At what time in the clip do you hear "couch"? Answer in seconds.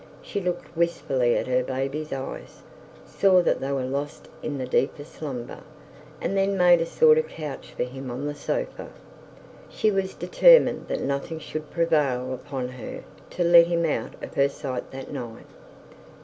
7.27-7.71